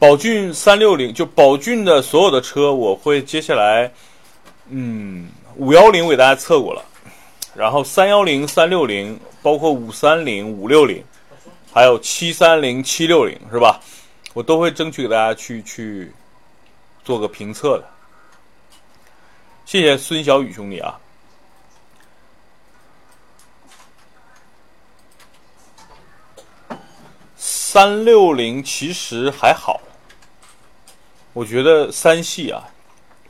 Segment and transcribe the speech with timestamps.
[0.00, 3.92] 宝骏三六零就宝骏的所有的车，我会接下来，
[4.70, 6.82] 嗯，五幺零我给大家测过了，
[7.54, 11.04] 然后三幺零、三六零，包括五三零、五六零，
[11.70, 13.78] 还有七三零、七六零，是吧？
[14.32, 16.10] 我都会争取给大家去去
[17.04, 17.84] 做个评测的。
[19.66, 20.98] 谢谢孙小雨兄弟啊。
[27.36, 29.80] 三六零其实还好，
[31.40, 32.68] 我觉得三系啊，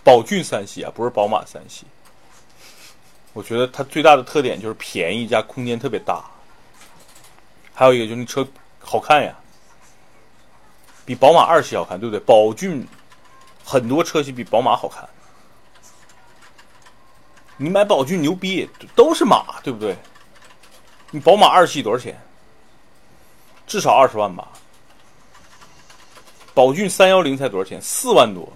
[0.03, 1.87] 宝骏三系啊，不是宝马三系。
[3.33, 6.25] 我觉得它最大的特点就是便宜加空间特别大，
[7.73, 8.45] 还有一个就是那车
[8.81, 9.33] 好看呀，
[11.07, 12.19] 比宝马二系好看，对不对？
[12.25, 12.85] 宝骏
[13.65, 15.09] 很多车系比宝马好看，
[17.59, 19.97] 你买宝骏牛逼，都是马，对不对？
[21.13, 22.21] 你宝马二系多少钱？
[23.69, 24.49] 至少二十万吧，
[26.55, 27.81] 宝骏三幺零才多少钱？
[27.81, 28.51] 四万多。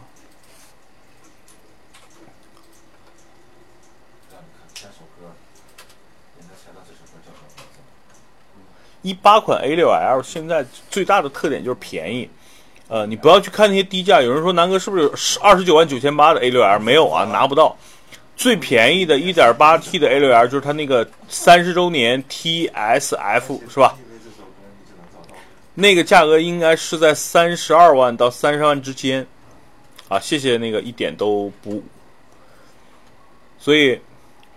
[9.03, 12.27] 一八款 A 六 L 现在最大的特点就是便宜，
[12.89, 14.23] 呃，你不要去看那些低价。
[14.23, 16.79] 有人说南哥是不是有二十九万九千八的 A 六 L？
[16.79, 17.77] 没有啊，拿不到。
[18.35, 23.95] 最便宜的一点八 T 的 A 六 L 就是它那个三十周年 TSF 是吧？
[25.77, 29.27] 那个价格应该是在三十二万到三十万之间，
[30.09, 31.83] 啊，谢谢那个一点都不，
[33.59, 34.01] 所以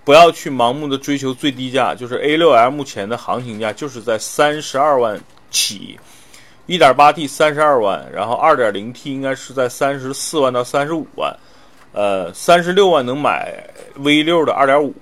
[0.03, 5.99] 不要去盲目的追求最低价，就是 A6L 目前的行情价就是在三十二万起，
[6.67, 11.35] 一点八 T 三十二万，然后二点零 T 应该是在三十四万到三十五万，
[11.93, 14.93] 呃，三十六万能买 V 六的二点五，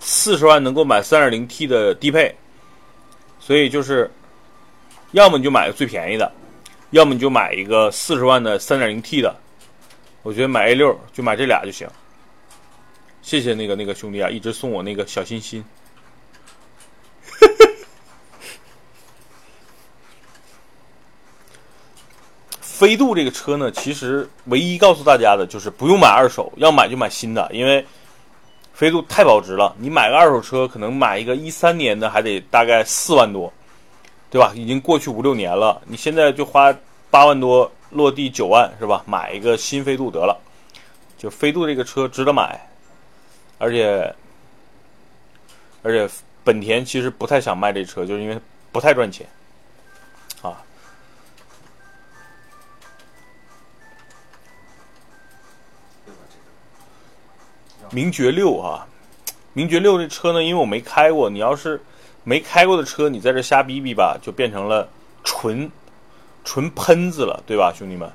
[0.00, 2.34] 四十万能够买三点零 T 的低配，
[3.38, 4.10] 所以就是。
[5.12, 6.30] 要么你就买个最便宜的，
[6.90, 9.34] 要么你就买一个四十万的三点零 T 的。
[10.22, 11.88] 我觉得买 A 六就买这俩就行。
[13.22, 15.64] 谢谢那个那个兄弟啊，一直送我那个小心心。
[22.60, 27.84] 飞度这个车呢，其实唯一告诉大家的就是不用买二手，要买就买新的，因为
[28.72, 29.74] 飞度太保值了。
[29.78, 33.52] 你买个二手车，可能买一个一三年的还得大概四万多。
[34.30, 34.52] 对吧？
[34.54, 36.70] 已经过去五六年了，你现在就花
[37.10, 39.02] 八万多落地九万是吧？
[39.06, 40.38] 买一个新飞度得了，
[41.16, 42.68] 就飞度这个车值得买，
[43.56, 44.14] 而且
[45.82, 48.38] 而且本田其实不太想卖这车，就是因为
[48.70, 49.26] 不太赚钱
[50.42, 50.60] 啊。
[57.90, 58.86] 名爵六啊，
[59.54, 61.80] 名爵六这车呢，因为我没开过，你要是。
[62.28, 64.86] 没开过的车，你在这瞎逼逼吧，就变成了
[65.24, 65.70] 纯
[66.44, 68.06] 纯喷子了，对吧，兄弟们？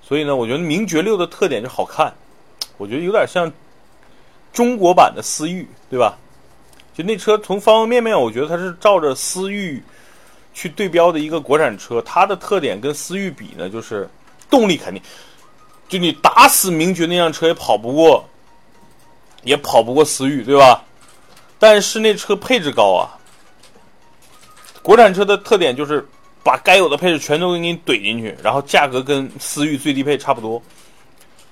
[0.00, 2.14] 所以呢，我觉得名爵六的特点就好看，
[2.76, 3.50] 我觉得有点像
[4.52, 6.16] 中国版的思域，对吧？
[6.94, 9.82] 就那车从方方面面，我觉得它是照着思域
[10.54, 12.00] 去对标的一个国产车。
[12.02, 14.08] 它的特点跟思域比呢，就是
[14.48, 15.02] 动力肯定，
[15.88, 18.24] 就你打死名爵那辆车也跑不过，
[19.42, 20.84] 也跑不过思域，对吧？
[21.62, 23.14] 但是那车配置高啊，
[24.82, 26.04] 国产车的特点就是
[26.42, 30.60] 把该有的配置全都给你怼进去，然后价格跟思域最低配差不多，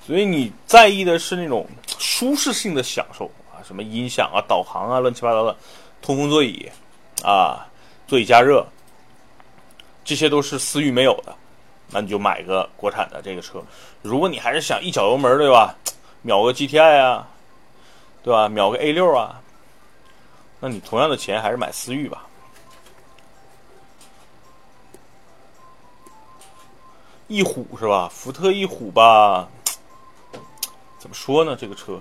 [0.05, 1.65] 所以你在意的是那种
[1.97, 5.57] 舒适性的享受啊，什么音响啊、导航啊、乱七八糟的，
[6.03, 6.69] 通风座椅
[7.23, 7.65] 啊、
[8.09, 8.67] 座椅加热，
[10.05, 11.33] 这些都是思域没有的，
[11.93, 13.63] 那你就买个国产的这个车。
[14.03, 15.77] 如果你还是想一脚油门，对吧？
[16.23, 17.29] 秒个 GTI 啊，
[18.25, 18.49] 对吧？
[18.49, 19.41] 秒个 A 六啊。
[20.61, 22.27] 那你同样的钱还是买思域吧。
[27.29, 28.09] 翼虎是吧？
[28.13, 29.49] 福特翼虎吧？
[30.99, 31.57] 怎么说呢？
[31.59, 31.99] 这个车，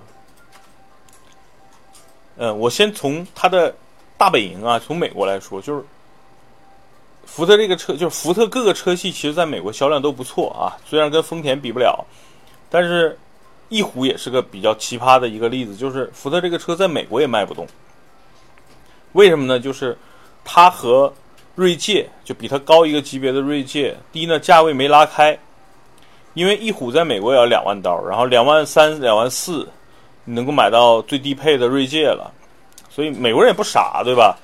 [2.36, 3.74] 嗯，我先从它的
[4.18, 5.84] 大本营啊，从美国来说，就是
[7.24, 10.76] 福特这个车，就是福特各个车系，其实在美国销量都不错啊。
[10.84, 12.04] 虽然跟丰田比不了，
[12.68, 13.16] 但是
[13.68, 17.66] 翼虎也是个比较奇葩的一个例子，就是福特这个车在美国也卖不动。
[19.12, 19.58] 为什么呢？
[19.58, 19.96] 就是
[20.44, 21.12] 它和
[21.56, 25.36] 锐界就比它高一个级别的锐界，第一呢价位没拉开，
[26.34, 29.68] 因为翼虎在美国也要两万刀，然后两万三、两万四，
[30.24, 32.32] 你能够买到最低配的锐界了，
[32.88, 34.38] 所以美国人也不傻，对吧？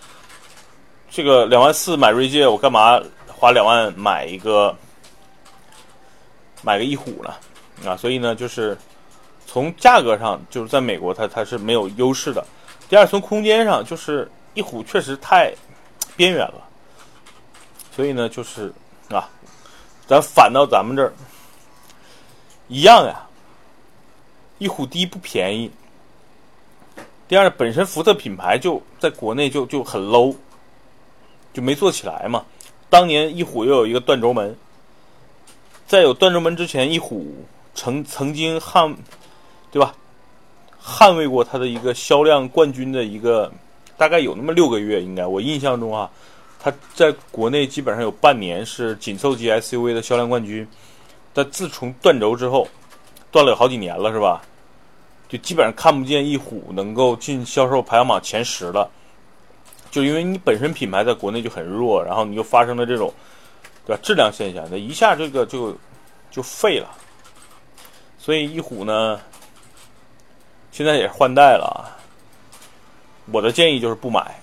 [1.09, 4.75] 这个两万四买锐界，我干嘛花两万买一个
[6.62, 7.89] 买个翼虎呢？
[7.89, 8.77] 啊，所以呢，就是
[9.47, 12.45] 从价格上，就是在美国它它是没有优势的。
[12.89, 14.29] 第二，从空间上，就是。
[14.56, 15.53] 翼虎确实太
[16.17, 16.64] 边缘了，
[17.94, 18.73] 所以呢，就是
[19.11, 19.29] 啊，
[20.06, 21.12] 咱反到咱们这儿
[22.67, 23.23] 一样呀。
[24.58, 25.70] 翼虎第一不便宜，
[27.29, 30.35] 第二本身福特品牌就在国内就就很 low，
[31.52, 32.43] 就没做起来嘛。
[32.88, 34.56] 当年翼虎又有一个断轴门，
[35.87, 37.44] 在有断轴门之前，翼虎
[37.75, 38.97] 曾曾经捍，
[39.70, 39.94] 对吧？
[40.82, 43.52] 捍卫过它的一个销量冠军的一个，
[43.97, 46.11] 大概有那么六个月，应该我印象中啊，
[46.61, 50.67] 它在国内基本上有半年是紧凑级 SUV 的销量冠军。
[51.33, 52.67] 但自从断轴之后，
[53.31, 54.43] 断了有好几年了，是吧？
[55.29, 58.91] 就基本上看不见翼虎能够进销售排行榜前十了。
[59.91, 63.13] 就因为你本身品牌在国内就很弱，然后你又发生了这种，
[63.87, 64.01] 对吧？
[64.03, 65.77] 质量现象，那一下这个就
[66.31, 66.89] 就废了。
[68.19, 69.21] 所以翼虎呢？
[70.73, 71.86] 现在也换代了啊，
[73.31, 74.34] 我的建议就是不买。